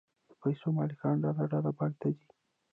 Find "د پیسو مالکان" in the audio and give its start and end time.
0.27-1.15